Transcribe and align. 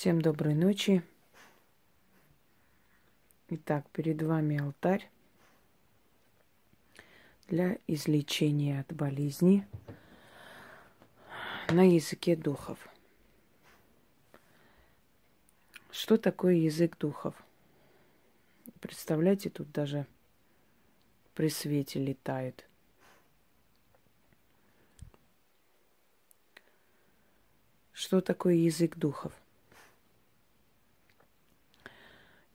Всем 0.00 0.22
доброй 0.22 0.54
ночи. 0.54 1.02
Итак, 3.48 3.86
перед 3.90 4.22
вами 4.22 4.58
алтарь 4.58 5.10
для 7.48 7.76
излечения 7.86 8.80
от 8.80 8.96
болезни 8.96 9.68
на 11.68 11.86
языке 11.86 12.34
духов. 12.34 12.78
Что 15.90 16.16
такое 16.16 16.54
язык 16.54 16.96
духов? 16.96 17.34
Представляете, 18.80 19.50
тут 19.50 19.70
даже 19.70 20.06
при 21.34 21.50
свете 21.50 22.02
летает. 22.02 22.66
Что 27.92 28.22
такое 28.22 28.54
язык 28.54 28.96
духов? 28.96 29.34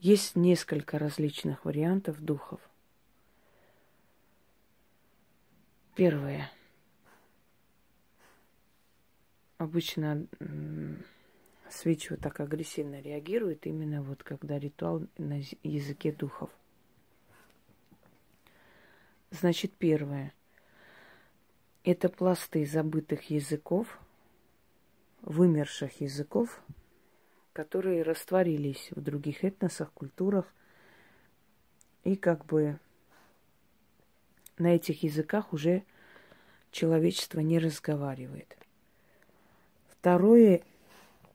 Есть 0.05 0.35
несколько 0.35 0.99
различных 0.99 1.65
вариантов 1.65 2.21
духов. 2.21 2.61
Первое. 5.95 6.51
Обычно 9.57 10.27
свечи 11.71 12.11
вот 12.11 12.19
так 12.19 12.39
агрессивно 12.39 13.01
реагирует 13.01 13.65
именно 13.65 14.03
вот 14.03 14.21
когда 14.21 14.59
ритуал 14.59 15.07
на 15.17 15.41
языке 15.63 16.11
духов. 16.11 16.51
Значит, 19.31 19.73
первое. 19.73 20.35
Это 21.83 22.09
пласты 22.09 22.63
забытых 22.67 23.31
языков, 23.31 23.87
вымерших 25.23 25.99
языков, 25.99 26.61
которые 27.55 28.03
растворились 28.03 28.89
в 28.91 28.99
других 28.99 29.45
этносах, 29.45 29.93
культурах. 29.93 30.45
И 32.03 32.17
как 32.17 32.45
бы 32.45 32.77
на 34.57 34.75
этих 34.75 35.03
языках 35.03 35.53
уже 35.53 35.84
человечество 36.71 37.39
не 37.39 37.57
разговаривает. 37.57 38.57
Второе 39.87 40.63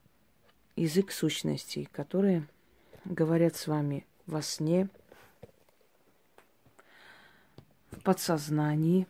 –язык 0.77 1.11
сущностей, 1.11 1.87
которые 1.91 2.47
говорят 3.07 3.57
с 3.57 3.67
вами 3.67 4.07
во 4.27 4.43
сне, 4.43 4.91
в 7.93 8.03
подсознании. 8.03 9.07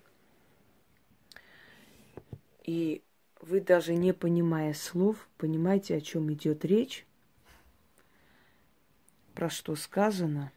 И 2.62 3.02
вы 3.51 3.61
даже 3.61 3.97
не 3.97 4.15
понимая 4.15 4.73
слов, 4.73 5.29
понимаете, 5.37 5.97
о 5.97 6.01
чем 6.01 6.33
идет 6.33 6.65
речь, 6.65 7.05
про 9.34 9.51
что 9.51 9.75
сказано 9.75 10.53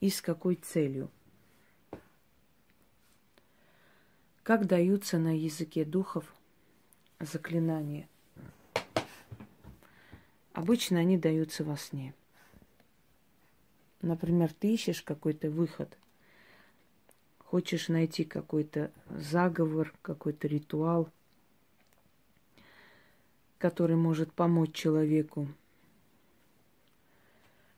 и 0.00 0.08
с 0.08 0.22
какой 0.22 0.54
целью. 0.54 1.10
Как 4.42 4.66
даются 4.66 5.18
на 5.18 5.36
языке 5.36 5.84
духов 5.84 6.34
заклинания? 7.18 8.08
Обычно 10.54 10.98
они 10.98 11.18
даются 11.18 11.62
во 11.62 11.76
сне. 11.76 12.14
Например, 14.00 14.50
ты 14.50 14.72
ищешь 14.72 15.02
какой-то 15.02 15.50
выход, 15.50 15.98
хочешь 17.38 17.88
найти 17.88 18.24
какой-то 18.24 18.90
заговор, 19.10 19.92
какой-то 20.00 20.48
ритуал– 20.48 21.10
который 23.60 23.96
может 23.96 24.32
помочь 24.32 24.72
человеку 24.72 25.46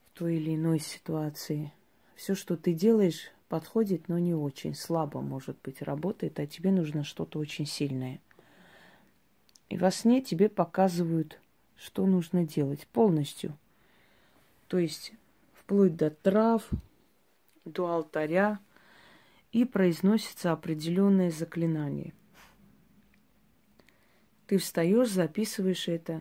в 0.06 0.19
той 0.19 0.36
или 0.36 0.55
иной 0.55 0.78
ситуации. 0.78 1.72
Все, 2.14 2.36
что 2.36 2.56
ты 2.56 2.72
делаешь, 2.72 3.33
подходит, 3.48 4.08
но 4.08 4.18
не 4.18 4.33
очень. 4.33 4.77
Слабо, 4.77 5.20
может 5.20 5.56
быть, 5.64 5.83
работает, 5.83 6.39
а 6.39 6.46
тебе 6.46 6.70
нужно 6.70 7.02
что-то 7.02 7.40
очень 7.40 7.67
сильное. 7.67 8.20
И 9.70 9.77
во 9.77 9.90
сне 9.90 10.23
тебе 10.23 10.48
показывают, 10.48 11.40
что 11.77 12.06
нужно 12.06 12.46
делать 12.46 12.86
полностью. 12.86 13.58
То 14.68 14.79
есть 14.79 15.12
вплоть 15.52 15.96
до 15.96 16.11
трав, 16.11 16.70
до 17.64 17.90
алтаря, 17.90 18.61
и 19.51 19.64
произносится 19.64 20.52
определенное 20.52 21.30
заклинание– 21.30 22.14
ты 24.52 24.58
встаешь, 24.58 25.08
записываешь 25.08 25.89
это, 25.89 26.20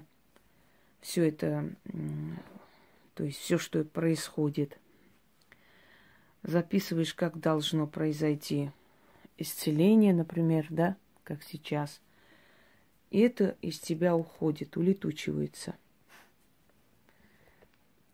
все 1.01 1.27
это, 1.27 1.75
то 3.13 3.25
есть 3.25 3.37
все, 3.37 3.57
что 3.57 3.83
происходит. 3.83 4.79
Записываешь, 6.41 7.13
как 7.13 7.41
должно 7.41 7.87
произойти 7.87 8.71
исцеление, 9.37 10.13
например, 10.13 10.65
да, 10.69 10.95
как 11.25 11.43
сейчас. 11.43 11.99
И 13.09 13.19
это 13.19 13.57
из 13.61 13.79
тебя 13.79 14.15
уходит, 14.15 14.77
улетучивается. 14.77 15.75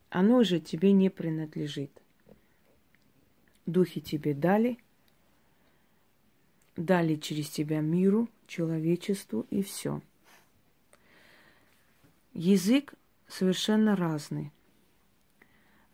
Оно 0.10 0.42
же 0.42 0.60
тебе 0.60 0.94
не 0.94 1.12
принадлежит. 1.12 1.92
Духи 3.68 4.02
тебе 4.02 4.34
дали, 4.34 4.80
дали 6.76 7.18
через 7.18 7.52
тебя 7.52 7.82
миру– 7.82 8.28
человечеству 8.48 9.46
и 9.50 9.62
все. 9.62 10.02
Язык 12.34 12.94
совершенно 13.28 13.96
разный. 13.96 14.52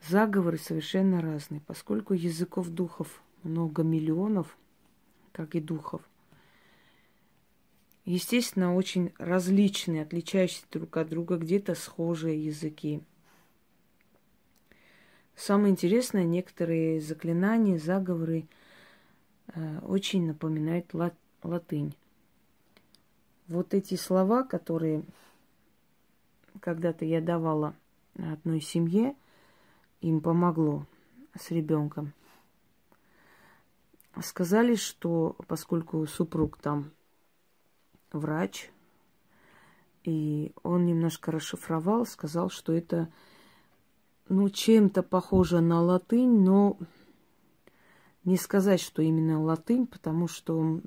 Заговоры 0.08 0.58
совершенно 0.58 1.22
разные, 1.22 1.62
поскольку 1.62 2.14
языков 2.14 2.70
духов 2.70 3.24
много 3.44 3.84
миллионов, 3.84 4.58
как 5.32 5.56
и 5.56 5.62
духов. 5.62 6.02
Естественно, 8.06 8.76
очень 8.76 9.14
различные, 9.18 10.02
отличающиеся 10.02 10.66
друг 10.72 10.98
от 10.98 11.10
друга, 11.10 11.38
где-то 11.38 11.74
схожие 11.74 12.46
языки. 12.46 13.02
Самое 15.36 15.72
интересное, 15.72 16.26
некоторые 16.26 17.00
заклинания, 17.00 17.80
заговоры 17.80 18.46
э, 19.48 19.80
очень 19.80 20.28
напоминают 20.28 20.94
лат- 20.94 21.16
латынь 21.42 21.96
вот 23.54 23.74
эти 23.74 23.96
слова, 23.96 24.44
которые 24.44 25.04
когда-то 26.60 27.06
я 27.06 27.22
давала 27.22 27.76
одной 28.16 28.62
семье, 28.62 29.16
им 30.02 30.22
помогло 30.22 30.86
с 31.40 31.52
ребенком. 31.52 32.14
Сказали, 34.22 34.76
что 34.76 35.36
поскольку 35.48 36.06
супруг 36.06 36.58
там 36.58 36.92
врач, 38.12 38.72
и 40.04 40.52
он 40.64 40.86
немножко 40.86 41.32
расшифровал, 41.32 42.06
сказал, 42.06 42.50
что 42.50 42.74
это 42.74 43.10
ну, 44.30 44.50
чем-то 44.50 45.04
похоже 45.04 45.62
на 45.62 45.82
латынь, 45.82 46.44
но 46.44 46.78
не 48.24 48.38
сказать, 48.38 48.82
что 48.82 49.02
именно 49.02 49.42
латынь, 49.42 49.86
потому 49.88 50.28
что 50.28 50.80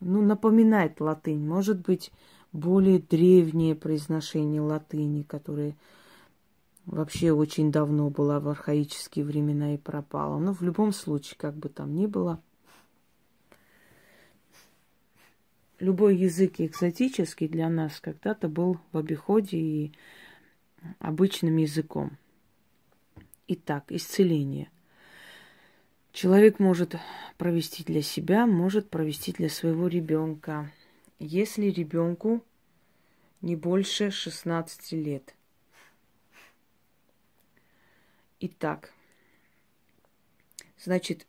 ну, 0.00 0.22
напоминает 0.22 1.00
латынь. 1.00 1.46
Может 1.46 1.80
быть, 1.80 2.10
более 2.52 2.98
древнее 2.98 3.74
произношение 3.74 4.60
латыни, 4.60 5.22
которое 5.22 5.76
вообще 6.86 7.32
очень 7.32 7.70
давно 7.70 8.10
было 8.10 8.40
в 8.40 8.48
архаические 8.48 9.24
времена 9.24 9.74
и 9.74 9.78
пропало. 9.78 10.38
Но 10.38 10.52
в 10.52 10.62
любом 10.62 10.92
случае, 10.92 11.36
как 11.38 11.54
бы 11.54 11.68
там 11.68 11.94
ни 11.94 12.06
было, 12.06 12.42
любой 15.78 16.16
язык 16.16 16.54
экзотический 16.58 17.48
для 17.48 17.68
нас 17.68 18.00
когда-то 18.00 18.48
был 18.48 18.78
в 18.92 18.98
обиходе 18.98 19.58
и 19.58 19.92
обычным 20.98 21.56
языком. 21.56 22.16
Итак, 23.46 23.84
исцеление– 23.90 24.70
Человек 26.12 26.58
может 26.58 26.96
провести 27.38 27.84
для 27.84 28.02
себя, 28.02 28.46
может 28.46 28.90
провести 28.90 29.32
для 29.32 29.48
своего 29.48 29.86
ребенка, 29.86 30.70
если 31.20 31.66
ребенку 31.66 32.44
не 33.42 33.54
больше 33.54 34.10
16 34.10 34.92
лет. 34.92 35.34
Итак, 38.40 38.92
значит, 40.78 41.26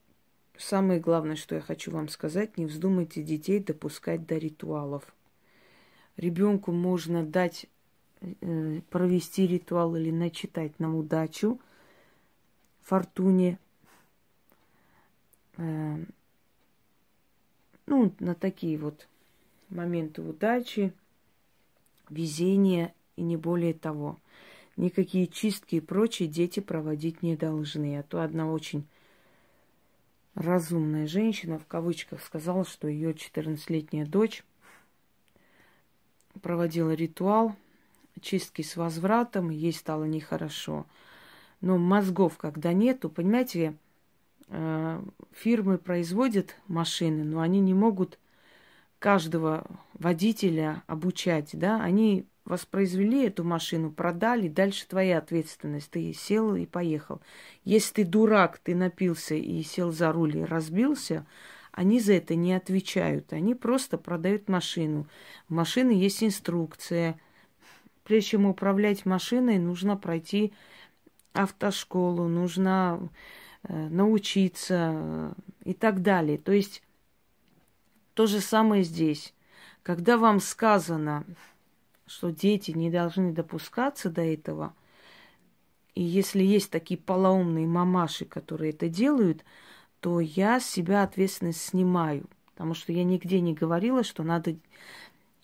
самое 0.58 1.00
главное, 1.00 1.36
что 1.36 1.56
я 1.56 1.62
хочу 1.62 1.92
вам 1.92 2.10
сказать, 2.10 2.58
не 2.58 2.66
вздумайте 2.66 3.22
детей 3.22 3.60
допускать 3.60 4.26
до 4.26 4.38
ритуалов. 4.38 5.04
Ребенку 6.18 6.72
можно 6.72 7.24
дать 7.24 7.68
э, 8.22 8.82
провести 8.90 9.46
ритуал 9.46 9.96
или 9.96 10.10
начитать 10.10 10.80
на 10.80 10.96
удачу, 10.98 11.60
фортуне, 12.82 13.60
э, 15.58 15.98
ну, 17.86 18.14
на 18.20 18.36
такие 18.36 18.78
вот 18.78 19.08
моменты 19.70 20.22
удачи, 20.22 20.94
везения 22.10 22.94
и 23.16 23.22
не 23.22 23.38
более 23.38 23.74
того. 23.74 24.18
Никакие 24.78 25.28
чистки 25.28 25.76
и 25.76 25.82
прочие 25.82 26.28
дети 26.28 26.60
проводить 26.60 27.22
не 27.22 27.36
должны. 27.36 27.98
А 27.98 28.04
то 28.04 28.22
одна 28.22 28.52
очень 28.52 28.86
разумная 30.36 31.08
женщина, 31.08 31.60
в 31.60 31.66
кавычках, 31.68 32.22
сказала, 32.22 32.66
что 32.66 32.88
ее 32.88 33.12
14-летняя 33.12 34.06
дочь 34.06 34.44
проводила 36.42 36.92
ритуал 36.92 37.56
чистки 38.22 38.62
с 38.62 38.76
возвратом, 38.76 39.50
ей 39.50 39.74
стало 39.74 40.06
нехорошо. 40.06 40.86
Но 41.60 41.78
мозгов, 41.78 42.38
когда 42.38 42.74
нету, 42.74 43.10
понимаете, 43.10 43.76
фирмы 45.34 45.78
производят 45.78 46.56
машины, 46.68 47.24
но 47.24 47.42
они 47.42 47.60
не 47.60 47.74
могут 47.74 48.20
каждого 49.00 49.66
водителя 49.94 50.84
обучать, 50.88 51.50
да, 51.54 51.82
они 51.82 52.26
воспроизвели 52.46 53.26
эту 53.26 53.44
машину, 53.44 53.92
продали, 53.92 54.48
дальше 54.48 54.88
твоя 54.88 55.20
ответственность. 55.20 55.90
Ты 55.92 56.14
сел 56.14 56.56
и 56.56 56.66
поехал. 56.66 57.22
Если 57.64 58.04
ты 58.04 58.06
дурак, 58.06 58.60
ты 58.60 58.76
напился 58.76 59.36
и 59.36 59.64
сел 59.64 59.92
за 59.92 60.12
руль 60.12 60.38
и 60.38 60.44
разбился, 60.44 61.26
они 61.72 62.00
за 62.00 62.14
это 62.14 62.36
не 62.36 62.54
отвечают. 62.54 63.32
Они 63.32 63.56
просто 63.56 63.98
продают 63.98 64.50
машину. 64.50 65.08
В 65.48 65.54
машины 65.54 65.92
есть 65.92 66.24
инструкция. 66.24 67.20
Прежде 68.04 68.32
чем 68.32 68.46
управлять 68.46 69.06
машиной, 69.06 69.58
нужно 69.58 69.96
пройти 69.96 70.52
автошколу, 71.34 72.28
нужно 72.28 73.00
э, 73.02 73.08
научиться 73.68 74.92
э, 74.94 75.34
и 75.66 75.74
так 75.74 76.02
далее. 76.02 76.38
То 76.38 76.52
есть 76.52 76.82
то 78.14 78.28
же 78.28 78.40
самое 78.40 78.84
здесь. 78.84 79.34
Когда 79.84 80.18
вам 80.18 80.40
сказано, 80.40 81.26
что 82.06 82.30
дети 82.30 82.72
не 82.72 82.92
должны 82.92 83.32
допускаться 83.32 84.10
до 84.10 84.22
этого, 84.22 84.74
и 85.96 86.04
если 86.04 86.44
есть 86.44 86.72
такие 86.72 87.00
полоумные 87.00 87.68
мамаши, 87.68 88.26
которые 88.26 88.72
это 88.72 88.90
делают, 88.90 89.44
то 90.00 90.20
я 90.20 90.60
с 90.60 90.66
себя 90.66 91.04
ответственность 91.04 91.62
снимаю. 91.62 92.26
Потому 92.54 92.74
что 92.74 92.92
я 92.92 93.04
нигде 93.04 93.40
не 93.42 93.54
говорила, 93.54 94.04
что 94.04 94.24
надо 94.24 94.56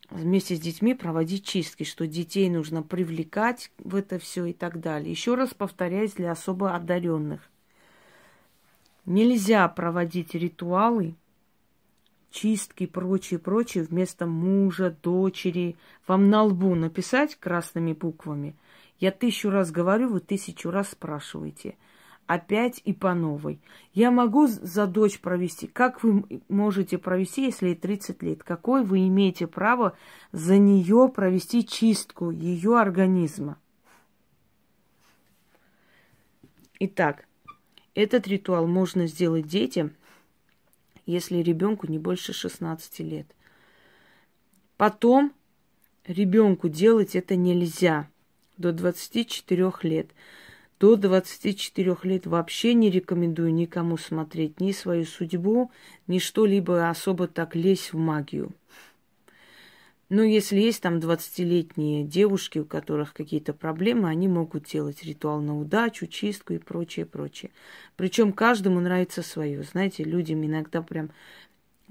вместе 0.09 0.55
с 0.55 0.59
детьми 0.59 0.93
проводить 0.93 1.45
чистки, 1.45 1.83
что 1.83 2.07
детей 2.07 2.49
нужно 2.49 2.81
привлекать 2.81 3.71
в 3.77 3.95
это 3.95 4.19
все 4.19 4.45
и 4.45 4.53
так 4.53 4.79
далее. 4.79 5.11
Еще 5.11 5.35
раз 5.35 5.53
повторяюсь 5.53 6.13
для 6.13 6.31
особо 6.31 6.75
одаренных. 6.75 7.49
Нельзя 9.07 9.67
проводить 9.67 10.35
ритуалы, 10.35 11.15
чистки 12.29 12.83
и 12.83 12.87
прочее, 12.87 13.39
прочее 13.39 13.83
вместо 13.83 14.27
мужа, 14.27 14.95
дочери. 15.01 15.77
Вам 16.05 16.29
на 16.29 16.43
лбу 16.43 16.75
написать 16.75 17.35
красными 17.35 17.93
буквами. 17.93 18.55
Я 18.99 19.11
тысячу 19.11 19.49
раз 19.49 19.71
говорю, 19.71 20.09
вы 20.09 20.19
тысячу 20.19 20.69
раз 20.69 20.89
спрашиваете– 20.89 21.75
опять 22.27 22.81
и 22.83 22.93
по 22.93 23.13
новой. 23.13 23.59
Я 23.93 24.11
могу 24.11 24.47
за 24.47 24.85
дочь 24.85 25.19
провести. 25.19 25.65
Как 25.65 26.03
вы 26.03 26.23
можете 26.49 26.97
провести, 26.97 27.45
если 27.45 27.67
ей 27.67 27.75
30 27.75 28.21
лет? 28.21 28.43
Какое 28.43 28.83
вы 28.83 29.07
имеете 29.07 29.47
право 29.47 29.97
за 30.31 30.57
нее 30.57 31.09
провести 31.13 31.65
чистку 31.65 32.29
ее 32.29 32.77
организма? 32.77 33.57
Итак, 36.79 37.26
этот 37.97 38.27
ритуал 38.27 38.67
можно 38.67 39.07
сделать 39.07 39.47
детям, 39.47 39.91
если 41.07 41.37
ребенку 41.37 41.87
не 41.87 41.97
больше 41.97 42.31
16 42.31 42.99
лет. 42.99 43.25
Потом 44.77 45.33
ребенку 46.05 46.69
делать 46.69 47.15
это 47.15 47.35
нельзя 47.35 48.07
до 48.57 48.71
24 48.71 49.71
лет. 49.81 50.11
До 50.79 50.95
24 50.95 51.97
лет 52.03 52.27
вообще 52.27 52.75
не 52.75 52.91
рекомендую 52.91 53.51
никому 53.51 53.97
смотреть 53.97 54.59
ни 54.59 54.73
свою 54.73 55.05
судьбу, 55.05 55.71
ни 56.05 56.19
что-либо 56.19 56.89
особо 56.89 57.27
так 57.27 57.55
лезть 57.55 57.93
в 57.93 57.97
магию. 57.97 58.51
Но 60.09 60.23
если 60.23 60.59
есть 60.59 60.81
там 60.81 60.99
20-летние 60.99 62.03
девушки, 62.03 62.59
у 62.59 62.65
которых 62.65 63.13
какие-то 63.13 63.53
проблемы, 63.53 64.07
они 64.07 64.27
могут 64.27 64.63
делать 64.63 65.03
ритуал 65.03 65.41
на 65.41 65.59
удачу, 65.59 66.07
чистку 66.07 66.53
и 66.53 66.59
прочее, 66.59 67.05
прочее. 67.05 67.51
Причем 67.97 68.31
каждому 68.31 68.79
нравится 68.79 69.21
свое. 69.21 69.63
Знаете, 69.63 70.03
людям 70.03 70.45
иногда 70.45 70.81
прям 70.81 71.09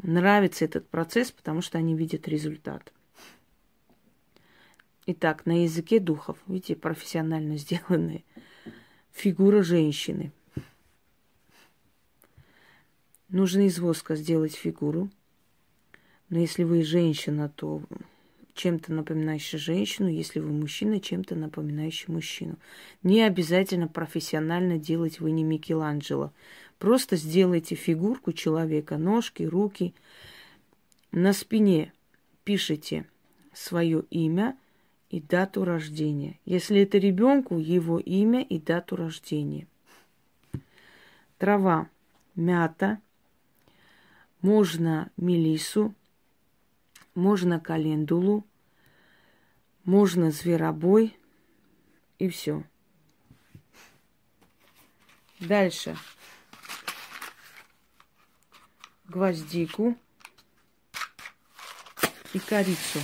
нравится 0.02 0.64
этот 0.64 0.88
процесс, 0.88 1.30
потому 1.30 1.60
что 1.60 1.76
они 1.76 1.94
видят 1.94 2.26
результат. 2.26 2.92
Итак, 5.04 5.44
на 5.44 5.64
языке 5.64 6.00
духов, 6.00 6.38
видите, 6.46 6.74
профессионально 6.74 7.56
сделанные– 7.58 8.24
фигура 9.16 9.62
женщины. 9.62 10.30
Нужно 13.28 13.66
из 13.66 13.78
воска 13.78 14.14
сделать 14.14 14.54
фигуру. 14.54 15.10
Но 16.28 16.38
если 16.38 16.64
вы 16.64 16.82
женщина, 16.82 17.48
то 17.48 17.82
чем-то 18.54 18.92
напоминающий 18.92 19.58
женщину, 19.58 20.08
если 20.08 20.40
вы 20.40 20.50
мужчина, 20.52 21.00
чем-то 21.00 21.34
напоминающий 21.34 22.12
мужчину. 22.12 22.56
Не 23.02 23.22
обязательно 23.22 23.86
профессионально 23.86 24.78
делать 24.78 25.20
вы 25.20 25.30
не 25.30 25.44
Микеланджело. 25.44 26.32
Просто 26.78 27.16
сделайте 27.16 27.74
фигурку 27.74 28.32
человека, 28.32 28.96
ножки, 28.96 29.42
руки. 29.42 29.94
На 31.12 31.32
спине 31.32 31.92
пишите 32.44 33.06
свое 33.52 34.04
имя– 34.10 34.56
и 35.10 35.20
дату 35.20 35.64
рождения. 35.64 36.38
Если 36.44 36.80
это 36.80 36.98
ребенку, 36.98 37.58
его 37.58 37.98
имя 37.98 38.42
и 38.42 38.58
дату 38.58 38.96
рождения. 38.96 39.66
Трава, 41.38 41.88
мята, 42.34 43.00
можно 44.40 45.10
мелису, 45.16 45.94
можно 47.16 47.58
календулу, 47.58 48.46
можно 49.84 50.30
зверобой 50.30 51.16
и 52.18 52.28
все. 52.28 52.62
Дальше. 55.40 55.96
Гвоздику 59.06 59.96
и 62.34 62.38
корицу. 62.38 63.00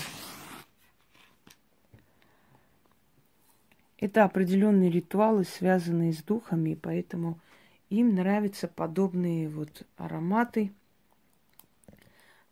Это 3.99 4.25
определенные 4.25 4.91
ритуалы, 4.91 5.45
связанные 5.45 6.13
с 6.13 6.23
духами, 6.23 6.75
поэтому 6.75 7.41
им 7.89 8.15
нравятся 8.15 8.69
подобные 8.69 9.49
вот 9.49 9.87
ароматы, 9.97 10.73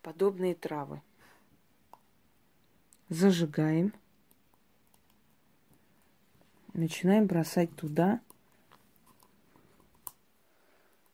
подобные 0.00 0.54
травы. 0.54 1.02
Зажигаем. 3.10 3.92
Начинаем 6.74 7.26
бросать 7.26 7.74
туда 7.74 8.20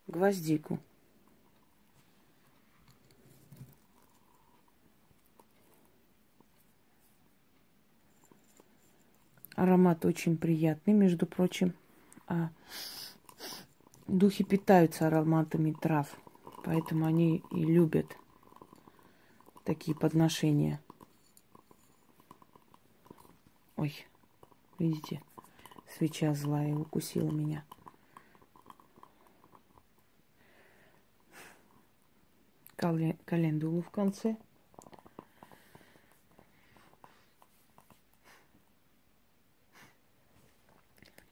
гвоздику. 0.06 0.78
Аромат 9.54 10.04
очень 10.04 10.36
приятный, 10.36 10.92
между 10.92 11.24
прочим. 11.24 11.72
А 12.26 12.50
духи 14.06 14.44
питаются 14.44 15.06
ароматами 15.06 15.72
трав, 15.72 16.14
поэтому 16.62 17.06
они 17.06 17.42
и 17.50 17.64
любят 17.64 18.18
такие 19.64 19.96
подношения. 19.96 20.78
Ой, 23.76 24.06
видите, 24.78 25.22
свеча 25.86 26.34
злая 26.34 26.74
укусила 26.74 27.30
меня. 27.30 27.64
Календулу 32.76 33.82
в 33.82 33.90
конце– 33.90 34.36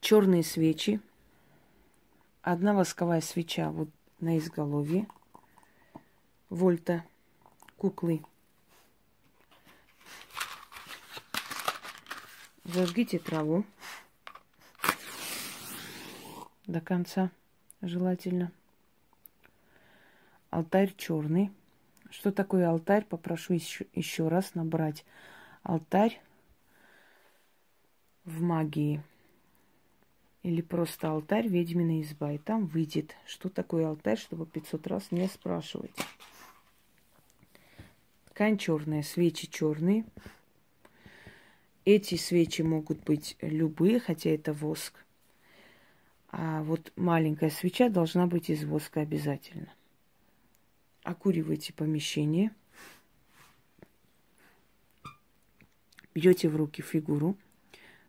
черные 0.05 0.43
свечи, 0.43 1.01
одна 2.43 2.75
восковая 2.75 3.21
свеча 3.21 3.71
вот 3.71 3.89
на 4.19 4.37
изголовье, 4.37 5.07
вольта, 6.51 7.03
куклы. 7.75 8.21
Зажгите 12.65 13.19
траву 13.19 13.63
до 16.65 16.81
конца, 16.81 17.29
желательно. 17.81 18.51
Алтарь 20.49 20.91
черный. 20.97 21.51
Что 22.09 22.31
такое 22.31 22.67
алтарь? 22.67 23.05
Попрошу 23.05 23.53
еще, 23.53 23.85
еще 23.93 24.29
раз 24.29 24.55
набрать. 24.55 25.05
Алтарь 25.61 26.19
в 28.23 28.41
магии 28.41 29.03
или 30.41 30.61
просто 30.61 31.11
алтарь 31.11 31.47
ведьмина 31.47 32.01
изба. 32.01 32.31
И 32.31 32.39
там 32.39 32.65
выйдет, 32.65 33.15
что 33.27 33.49
такое 33.49 33.87
алтарь, 33.87 34.17
чтобы 34.17 34.47
500 34.47 34.87
раз 34.87 35.11
не 35.11 35.27
спрашивать. 35.27 35.95
Ткань 38.29 38.57
черная, 38.57 39.03
свечи 39.03 39.47
черные. 39.47 40.03
Эти 41.85 42.15
свечи 42.15 42.63
могут 42.63 43.03
быть 43.03 43.37
любые, 43.41 43.99
хотя 43.99 44.31
это 44.31 44.53
воск. 44.53 45.05
А 46.31 46.63
вот 46.63 46.91
маленькая 46.95 47.51
свеча 47.51 47.89
должна 47.89 48.25
быть 48.25 48.49
из 48.49 48.65
воска 48.65 49.01
обязательно. 49.01 49.71
Окуривайте 51.03 51.73
помещение. 51.73 52.51
Берете 56.15 56.49
в 56.49 56.55
руки 56.55 56.81
фигуру. 56.81 57.37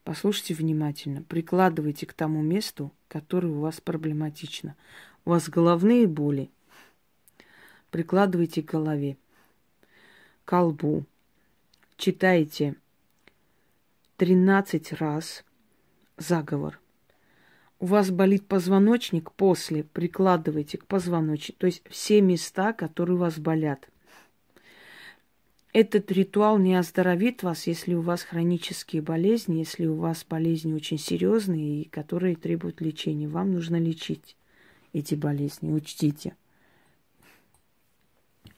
Послушайте 0.05 0.55
внимательно. 0.55 1.23
Прикладывайте 1.23 2.07
к 2.07 2.15
тому 2.15 2.41
месту, 2.41 2.93
которое 3.09 3.49
у 3.49 3.61
вас 3.61 3.83
проблематично. 3.83 4.75
У 5.27 5.31
вас 5.31 5.51
головные 5.51 6.07
боли. 6.07 6.51
Прикладывайте 7.91 8.63
к 8.63 8.71
голове, 8.71 9.19
к 10.45 10.49
колбу. 10.49 11.05
Читайте 11.97 12.77
13 14.17 14.93
раз 14.95 15.45
заговор– 16.17 16.81
у 17.79 17.87
вас 17.87 18.11
болит 18.11 18.47
позвоночник, 18.47 19.33
после 19.33 19.85
прикладывайте 19.85 20.79
к 20.79 20.87
позвоночнику, 20.87 21.59
то 21.61 21.67
есть 21.67 21.83
все 21.91 22.23
места, 22.23 22.73
которые 22.73 23.17
у 23.17 23.21
вас 23.21 23.39
болят. 23.39 23.89
Этот 25.75 26.11
ритуал 26.11 26.57
не 26.57 26.75
оздоровит 26.75 27.43
вас, 27.43 27.67
если 27.67 27.93
у 27.93 28.01
вас 28.01 28.23
хронические 28.23 29.03
болезни, 29.03 29.59
если 29.59 29.85
у 29.85 29.97
вас 29.97 30.25
болезни 30.27 30.73
очень 30.73 30.97
серьезные 30.97 31.83
и 31.83 31.89
которые 31.89 32.35
требуют 32.35 32.81
лечения. 32.81 33.29
Вам 33.29 33.53
нужно 33.53 33.77
лечить 33.77 34.37
эти 34.95 35.15
болезни, 35.15 35.71
учтите. 35.71 36.35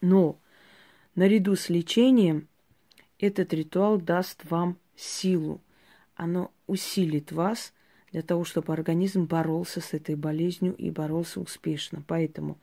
Но 0.00 0.38
наряду 1.16 1.56
с 1.56 1.68
лечением 1.68 2.46
этот 3.18 3.52
ритуал 3.52 4.00
даст 4.00 4.48
вам 4.48 4.78
силу. 5.00 5.60
Оно 6.16 6.50
усилит 6.66 7.32
вас– 7.32 7.72
для 8.12 8.22
того, 8.22 8.44
чтобы 8.44 8.72
организм 8.72 9.26
боролся 9.26 9.80
с 9.80 9.92
этой 9.92 10.14
болезнью 10.14 10.74
и 10.74 10.90
боролся 10.90 11.40
успешно. 11.40 12.02
Поэтому 12.06 12.58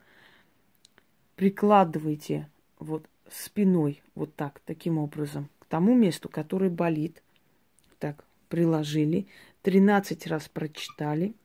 прикладывайте 1.35 2.49
вот 2.79 3.05
спиной 3.29 4.01
вот 4.15 4.33
так, 4.35 4.61
таким 4.65 4.97
образом, 4.97 5.49
к 5.59 5.65
тому 5.65 5.95
месту, 5.95 6.29
которое 6.29 6.69
болит. 6.69 7.21
Так, 7.99 8.23
приложили, 8.49 9.27
13 9.61 10.27
раз 10.27 10.49
прочитали. 10.49 11.35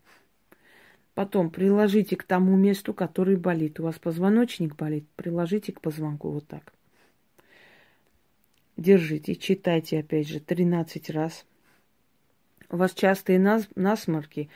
Потом 1.15 1.51
приложите 1.51 2.17
к 2.17 2.23
тому 2.23 2.57
месту, 2.57 2.95
которое 2.95 3.37
болит. 3.37 3.81
У 3.81 3.83
вас 3.83 3.99
позвоночник 3.99 4.77
болит, 4.77 5.07
приложите 5.17 5.73
к 5.73 5.81
позвонку 5.81 6.31
вот 6.31 6.47
так. 6.47 6.73
Держите, 8.81 9.37
читайте 9.37 9.99
опять 9.99 10.27
же 10.27 10.41
13 10.41 11.11
раз 11.11 11.45
у 12.71 12.79
вас 12.79 12.95
частые 12.95 13.39
нас, 13.39 13.69
насморки, 13.75 14.49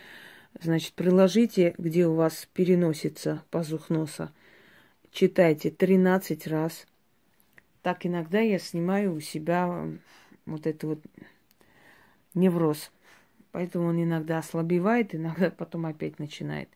значит, 0.58 0.94
приложите, 0.94 1.74
где 1.76 2.06
у 2.06 2.14
вас 2.14 2.48
переносится 2.54 3.42
пазух 3.50 3.90
носа, 3.90 4.32
читайте 5.10 5.70
13 5.70 6.46
раз. 6.46 6.86
Так 7.82 8.06
иногда 8.06 8.40
я 8.40 8.58
снимаю 8.58 9.14
у 9.14 9.20
себя 9.20 9.90
вот 10.46 10.66
это 10.66 10.86
вот 10.86 11.00
невроз. 12.32 12.90
Поэтому 13.52 13.88
он 13.88 14.02
иногда 14.02 14.38
ослабевает, 14.38 15.14
иногда 15.14 15.50
потом 15.58 15.84
опять 15.84 16.18
начинает. 16.18 16.70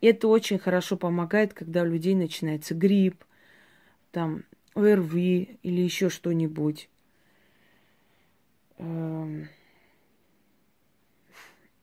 Это 0.00 0.28
очень 0.28 0.58
хорошо 0.58 0.96
помогает, 0.96 1.52
когда 1.52 1.82
у 1.82 1.86
людей 1.86 2.14
начинается 2.14 2.74
грипп, 2.74 3.22
там 4.12 4.44
ОРВИ 4.74 5.58
или 5.62 5.80
еще 5.80 6.08
что-нибудь. 6.08 6.88
Эм, 8.78 9.48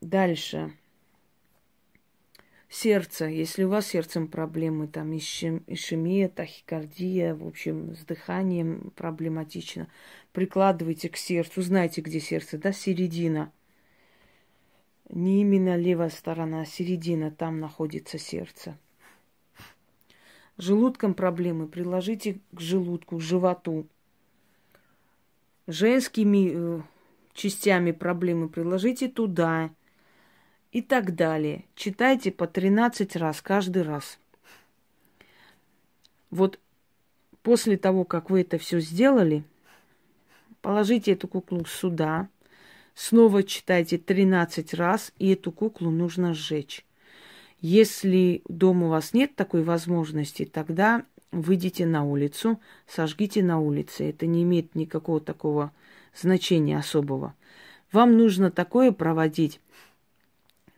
Дальше. 0.00 0.72
Сердце. 2.70 3.26
Если 3.26 3.64
у 3.64 3.68
вас 3.68 3.86
с 3.86 3.90
сердцем 3.90 4.28
проблемы, 4.28 4.86
там 4.86 5.12
ишем, 5.12 5.62
ишемия, 5.66 6.28
тахикардия, 6.28 7.34
в 7.34 7.46
общем, 7.46 7.94
с 7.94 8.04
дыханием 8.04 8.92
проблематично, 8.96 9.88
прикладывайте 10.32 11.08
к 11.08 11.16
сердцу. 11.16 11.62
Знаете, 11.62 12.00
где 12.00 12.20
сердце, 12.20 12.56
да? 12.56 12.72
Середина. 12.72 13.52
Не 15.10 15.42
именно 15.42 15.76
левая 15.76 16.10
сторона, 16.10 16.62
а 16.62 16.66
середина, 16.66 17.30
там 17.30 17.58
находится 17.58 18.18
сердце. 18.18 18.78
Желудком 20.60 21.14
проблемы 21.14 21.66
приложите 21.66 22.38
к 22.52 22.60
желудку, 22.60 23.16
к 23.16 23.22
животу. 23.22 23.86
Женскими 25.66 26.50
э, 26.52 26.82
частями 27.32 27.92
проблемы 27.92 28.50
приложите 28.50 29.08
туда 29.08 29.70
и 30.70 30.82
так 30.82 31.14
далее. 31.14 31.64
Читайте 31.76 32.30
по 32.30 32.46
13 32.46 33.16
раз 33.16 33.40
каждый 33.40 33.84
раз. 33.84 34.18
Вот 36.30 36.60
после 37.42 37.78
того, 37.78 38.04
как 38.04 38.28
вы 38.28 38.42
это 38.42 38.58
все 38.58 38.80
сделали, 38.80 39.44
положите 40.60 41.12
эту 41.12 41.26
куклу 41.26 41.64
сюда, 41.64 42.28
снова 42.94 43.44
читайте 43.44 43.96
13 43.96 44.74
раз, 44.74 45.14
и 45.18 45.32
эту 45.32 45.52
куклу 45.52 45.90
нужно 45.90 46.34
сжечь. 46.34 46.84
Если 47.60 48.42
дома 48.48 48.86
у 48.86 48.90
вас 48.90 49.12
нет 49.12 49.34
такой 49.36 49.62
возможности, 49.62 50.44
тогда 50.44 51.04
выйдите 51.30 51.86
на 51.86 52.04
улицу, 52.04 52.60
сожгите 52.86 53.42
на 53.42 53.60
улице. 53.60 54.10
Это 54.10 54.26
не 54.26 54.42
имеет 54.42 54.74
никакого 54.74 55.20
такого 55.20 55.72
значения 56.14 56.78
особого. 56.78 57.34
Вам 57.92 58.16
нужно 58.16 58.50
такое 58.50 58.92
проводить 58.92 59.60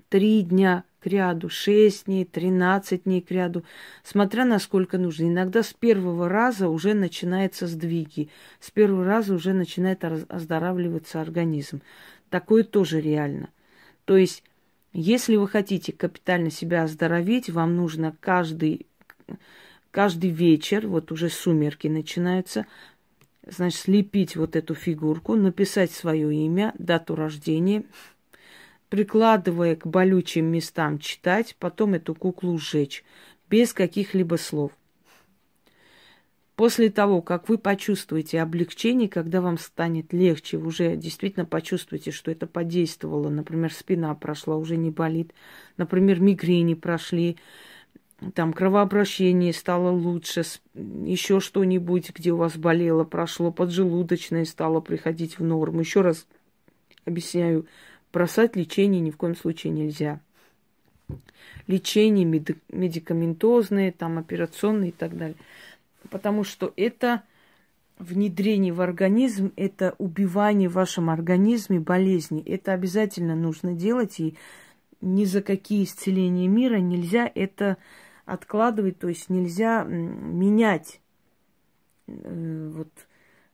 три 0.09 0.43
дня 0.43 0.85
к 1.01 1.07
ряду, 1.07 1.49
шесть 1.49 2.07
дней, 2.07 2.25
тринадцать 2.25 3.05
дней 3.05 3.23
к 3.23 3.31
ряду, 3.31 3.65
смотря 4.03 4.45
насколько 4.45 4.99
нужно. 4.99 5.25
Иногда 5.25 5.63
с 5.63 5.73
первого 5.73 6.29
раза 6.29 6.69
уже 6.69 6.95
начинаются 6.95 7.67
сдвиги, 7.67 8.29
с 8.61 8.71
первого 8.71 9.05
раза 9.05 9.35
уже 9.35 9.53
начинает 9.53 10.05
оздоравливаться 10.05 11.21
организм. 11.21 11.81
Такое 12.29 12.63
тоже 12.63 13.01
реально. 13.01 13.49
То 14.05 14.17
есть, 14.17 14.45
если 14.93 15.37
вы 15.37 15.49
хотите 15.49 15.93
капитально 15.93 16.51
себя 16.51 16.85
оздоровить, 16.85 17.51
вам 17.51 17.77
нужно 17.77 18.17
каждый, 18.21 18.87
каждый 19.91 20.31
вечер, 20.31 20.87
вот 20.87 21.13
уже 21.13 21.29
сумерки 21.29 21.89
начинаются, 21.89 22.67
значит, 23.47 23.81
слепить 23.81 24.37
вот 24.37 24.57
эту 24.57 24.75
фигурку, 24.75 25.35
написать 25.35 25.91
свое 25.91 26.35
имя, 26.35 26.75
дату 26.79 27.15
рождения– 27.15 27.85
прикладывая 28.93 29.75
к 29.75 29.87
болючим 29.87 30.45
местам 30.53 30.99
читать, 30.99 31.57
потом 31.59 31.95
эту 31.95 32.15
куклу 32.15 32.59
сжечь, 32.59 33.05
без 33.49 33.73
каких-либо 33.73 34.35
слов. 34.35 34.73
После 36.57 36.91
того, 36.91 37.23
как 37.23 37.49
вы 37.49 37.57
почувствуете 37.57 38.41
облегчение, 38.43 39.09
когда 39.09 39.41
вам 39.41 39.59
станет 39.59 40.13
легче, 40.13 40.59
вы 40.59 40.69
уже 40.69 40.97
действительно 40.97 41.47
почувствуете, 41.47 42.11
что 42.11 42.31
это 42.31 42.47
подействовало, 42.47 43.31
например, 43.31 43.73
спина 43.73 44.15
прошла, 44.15 44.57
уже 44.57 44.77
не 44.77 44.91
болит, 44.91 45.33
например, 45.79 46.21
мигрени 46.21 46.75
прошли, 46.75 47.39
там 48.35 48.53
кровообращение 48.53 49.53
стало 49.53 49.91
лучше, 49.91 50.43
еще 50.75 51.41
что-нибудь, 51.41 52.11
где 52.15 52.33
у 52.33 52.37
вас 52.37 52.57
болело, 52.57 53.05
прошло, 53.05 53.51
поджелудочное 53.51 54.45
стало 54.45 54.81
приходить 54.81 55.39
в 55.39 55.45
норму. 55.45 55.81
Еще 55.81 56.03
раз 56.03 56.27
объясняю, 57.05 57.67
бросать 58.13 58.55
лечение 58.55 59.01
ни 59.01 59.11
в 59.11 59.17
коем 59.17 59.35
случае 59.35 59.73
нельзя. 59.73 60.21
Лечение 61.67 62.25
медикаментозное, 62.25 63.93
там, 63.93 64.19
операционное 64.19 64.89
и 64.89 64.93
так 64.93 65.17
далее. 65.17 65.37
Потому 66.11 66.45
что 66.45 66.73
это 66.77 67.23
внедрение 67.99 68.73
в 68.73 68.81
организм, 68.81 69.53
это 69.57 69.95
убивание 69.99 70.69
в 70.69 70.75
вашем 70.75 71.11
организме 71.11 71.81
болезни. 71.81 72.43
Это 72.45 72.73
обязательно 72.73 73.35
нужно 73.35 73.75
делать, 73.75 74.19
и 74.21 74.37
ни 75.01 75.25
за 75.25 75.43
какие 75.43 75.85
исцеления 75.85 76.49
мира 76.49 76.77
нельзя 76.77 77.31
это 77.33 77.77
откладывать, 78.25 78.99
то 78.99 79.09
есть 79.09 79.29
нельзя 79.31 79.85
менять 79.85 81.01
э, 82.07 82.71
вот 82.73 82.91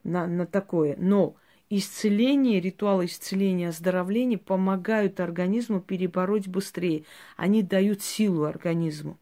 на, 0.04 0.26
на 0.26 0.46
такое. 0.46 0.96
Но 0.98 1.36
исцеление, 1.70 2.60
ритуалы 2.60 3.06
исцеления, 3.06 3.68
оздоровления 3.68 4.38
помогают 4.38 5.20
организму 5.20 5.80
перебороть 5.80 6.48
быстрее. 6.48 7.04
Они 7.36 7.62
дают 7.62 8.02
силу 8.02 8.44
организму. 8.44 9.18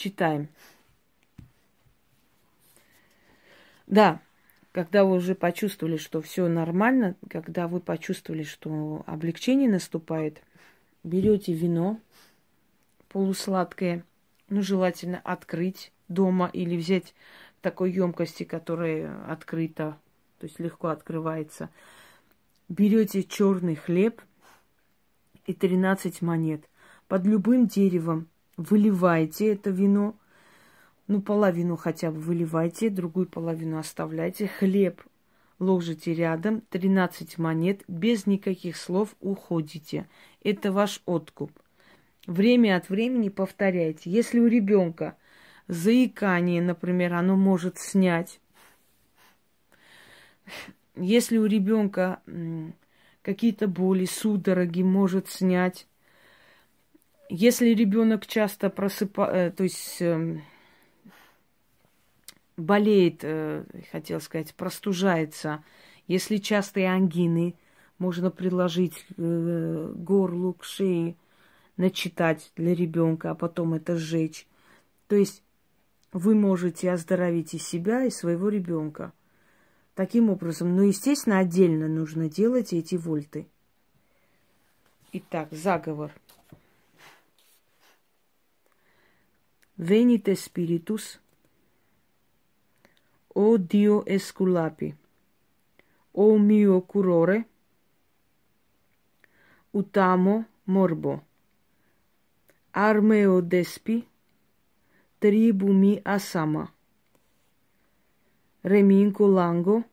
Читаем. 0.00 0.48
Да, 3.86 4.22
когда 4.72 5.04
вы 5.04 5.16
уже 5.16 5.34
почувствовали, 5.34 5.98
что 5.98 6.22
все 6.22 6.48
нормально, 6.48 7.16
когда 7.28 7.68
вы 7.68 7.80
почувствовали, 7.80 8.42
что 8.42 9.02
облегчение 9.06 9.68
наступает, 9.68 10.40
берете 11.04 11.52
вино 11.52 12.00
полусладкое, 13.10 14.02
ну, 14.48 14.62
желательно 14.62 15.20
открыть 15.22 15.92
дома 16.08 16.48
или 16.50 16.78
взять 16.78 17.14
в 17.58 17.60
такой 17.60 17.92
емкости, 17.92 18.44
которая 18.44 19.22
открыта, 19.30 19.98
то 20.38 20.46
есть 20.46 20.58
легко 20.58 20.88
открывается. 20.88 21.68
Берете 22.70 23.22
черный 23.22 23.74
хлеб 23.74 24.22
и 25.44 25.52
13 25.52 26.22
монет. 26.22 26.64
Под 27.06 27.26
любым 27.26 27.66
деревом 27.66 28.28
выливаете 28.60 29.52
это 29.52 29.70
вино, 29.70 30.14
ну, 31.06 31.20
половину 31.20 31.76
хотя 31.76 32.10
бы 32.10 32.20
выливайте, 32.20 32.90
другую 32.90 33.26
половину 33.26 33.78
оставляйте. 33.78 34.46
Хлеб 34.46 35.02
ложите 35.58 36.14
рядом, 36.14 36.62
13 36.70 37.38
монет, 37.38 37.82
без 37.88 38.26
никаких 38.26 38.76
слов 38.76 39.16
уходите. 39.20 40.08
Это 40.42 40.72
ваш 40.72 41.02
откуп. 41.06 41.50
Время 42.26 42.76
от 42.76 42.88
времени 42.90 43.28
повторяйте. 43.28 44.10
Если 44.10 44.38
у 44.38 44.46
ребенка 44.46 45.16
заикание, 45.68 46.62
например, 46.62 47.14
оно 47.14 47.36
может 47.36 47.78
снять. 47.78 48.40
Если 50.96 51.38
у 51.38 51.46
ребенка 51.46 52.20
какие-то 53.22 53.68
боли, 53.68 54.04
судороги 54.04 54.82
может 54.82 55.28
снять. 55.28 55.86
Если 57.32 57.68
ребенок 57.68 58.26
часто 58.26 58.70
просыпает, 58.70 59.52
э, 59.52 59.56
то 59.56 59.62
есть 59.62 60.02
эм, 60.02 60.42
болеет, 62.56 63.20
э, 63.22 63.64
хотел 63.92 64.20
сказать, 64.20 64.52
простужается, 64.56 65.62
если 66.08 66.38
частые 66.38 66.90
ангины, 66.90 67.54
можно 67.98 68.32
приложить 68.32 69.06
э, 69.16 69.92
горлу, 69.94 70.54
к 70.54 70.64
шее, 70.64 71.14
начитать 71.76 72.50
для 72.56 72.74
ребенка, 72.74 73.30
а 73.30 73.34
потом 73.36 73.74
это 73.74 73.96
сжечь. 73.96 74.48
То 75.06 75.14
есть 75.14 75.44
вы 76.12 76.34
можете 76.34 76.90
оздоровить 76.90 77.54
и 77.54 77.58
себя, 77.58 78.06
и 78.06 78.10
своего 78.10 78.48
ребенка. 78.48 79.12
Таким 79.94 80.30
образом, 80.30 80.74
но, 80.74 80.82
естественно, 80.82 81.38
отдельно 81.38 81.86
нужно 81.86 82.28
делать 82.28 82.72
эти 82.72 82.96
вольты. 82.96 83.46
Итак, 85.12 85.46
заговор. 85.52 86.10
venite 89.82 90.36
spiritus. 90.36 91.18
O 93.34 93.56
dio 93.56 94.04
esculapi 94.06 94.94
o 96.12 96.38
mio 96.38 96.82
curore 96.82 97.46
utamo 99.72 100.44
morbo. 100.66 101.22
Armeo 102.72 103.40
despi 103.40 104.06
tribumi 105.18 106.00
asama 106.04 106.72
reminco 108.62 109.26
lango 109.26 109.84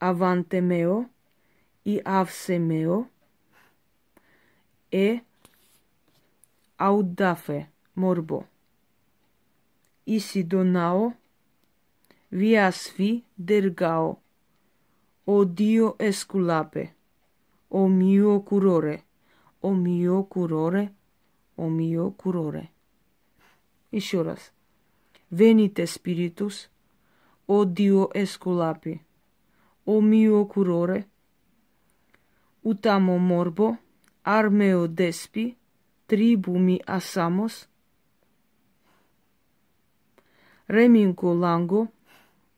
avante 0.00 0.60
meo 0.60 1.08
i 1.84 2.00
avse 2.04 2.58
meo 2.58 3.08
e 4.92 5.22
audafe 6.76 7.68
morbo. 7.94 8.53
isi 10.05 10.43
donao, 10.43 11.13
viasvi 12.31 13.23
dergao, 13.37 14.19
o 15.25 15.45
Dio 15.45 15.95
esculape, 15.99 16.93
o 17.69 17.87
mio 17.87 18.39
curore, 18.41 19.03
o 19.61 19.73
mio 19.73 20.23
curore, 20.23 20.91
o 21.55 21.69
mio 21.69 22.11
curore. 22.11 22.69
Еще 23.91 24.21
раз. 24.21 24.51
Venite 25.31 25.85
spiritus, 25.85 26.69
o 27.47 27.65
Dio 27.65 28.09
esculapi, 28.13 28.99
o 29.85 30.01
mio 30.01 30.45
curore, 30.45 31.05
utamo 32.63 33.17
morbo, 33.19 33.77
armeo 34.23 34.87
despi, 34.87 35.57
tribu 36.07 36.57
mi 36.57 36.79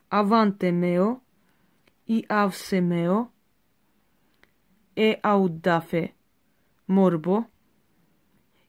avante 0.09 0.73
meo, 0.73 1.21
i 2.07 2.25
avse 2.29 2.81
meo, 2.81 3.31
e 4.95 5.19
audafe 5.23 6.15
morbo, 6.87 7.45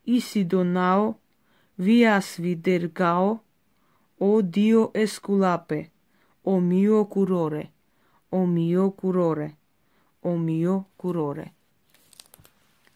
isi 0.06 0.43
donao, 0.43 1.19
vias 1.78 2.38
vidergao, 2.39 3.39
o 4.19 4.41
Dio 4.41 4.91
esculape, 4.93 5.91
o 6.43 6.60
mio 6.60 7.06
curore, 7.06 7.71
о 8.32 8.45
мио 8.45 8.91
куроре, 8.91 9.56
о 10.23 10.36
мио 10.36 10.86
куроре. 10.97 11.52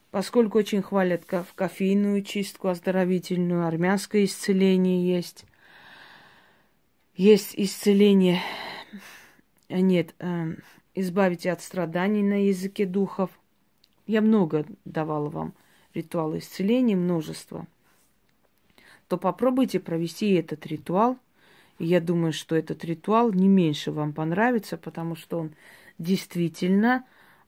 Поскольку 0.10 0.58
очень 0.58 0.82
хвалят 0.82 1.24
кофейную 1.26 2.22
чистку 2.24 2.68
оздоровительную, 2.68 3.66
армянское 3.66 4.26
исцеление 4.26 5.08
есть, 5.08 5.46
есть 7.16 7.54
исцеление, 7.56 8.42
э, 9.70 9.80
нет, 9.80 10.16
э, 10.20 10.56
избавите 10.96 11.52
от 11.52 11.62
страданий 11.62 12.24
на 12.24 12.48
языке 12.48 12.86
духов. 12.86 13.30
Я 14.08 14.22
много 14.22 14.66
давала 14.86 15.30
вам 15.30 15.54
ритуалы 15.94 16.40
исцеления, 16.40 16.96
множество. 16.96 17.68
То 19.08 19.18
попробуйте 19.18 19.80
провести 19.80 20.34
этот 20.34 20.66
ритуал. 20.66 21.18
И 21.80 21.86
я 21.86 22.00
думаю, 22.00 22.32
что 22.32 22.56
этот 22.56 22.86
ритуал 22.86 23.32
не 23.34 23.48
меньше 23.48 23.92
вам 23.92 24.14
понравится, 24.14 24.78
потому 24.78 25.16
что 25.16 25.40
он 25.40 25.56
действительно 25.98 27.06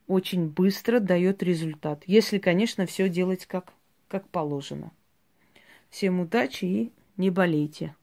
очень 0.07 0.47
быстро 0.47 0.99
дает 0.99 1.43
результат. 1.43 2.03
Если, 2.05 2.39
конечно, 2.39 2.85
все 2.85 3.09
делать 3.09 3.45
как, 3.45 3.73
как 4.07 4.27
положено. 4.27 4.91
Всем 5.89 6.19
удачи 6.19 6.65
и 6.65 6.91
не 7.17 7.29
болейте. 7.29 7.95